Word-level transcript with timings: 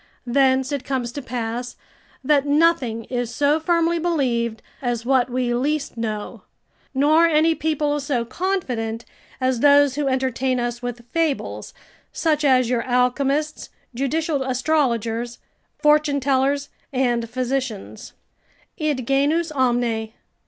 Thence 0.25 0.71
it 0.71 0.83
comes 0.83 1.11
to 1.11 1.21
pass, 1.21 1.75
that 2.23 2.47
nothing 2.47 3.03
is 3.03 3.29
so 3.31 3.59
firmly 3.59 3.99
believed, 3.99 4.63
as 4.81 5.05
what 5.05 5.29
we 5.29 5.53
least 5.53 5.95
know; 5.95 6.41
nor 6.95 7.27
any 7.27 7.53
people 7.53 7.99
so 7.99 8.25
confident, 8.25 9.05
as 9.39 9.59
those 9.59 9.93
who 9.93 10.07
entertain 10.07 10.59
us 10.59 10.81
with 10.81 11.05
fables, 11.11 11.71
such 12.11 12.43
as 12.43 12.67
your 12.67 12.81
alchemists, 12.81 13.69
judicial 13.93 14.41
astrologers, 14.41 15.37
fortune 15.77 16.19
tellers, 16.19 16.69
and 16.91 17.29
physicians, 17.29 18.13
"Id 18.79 19.05
genus 19.05 19.51
omne." 19.51 20.13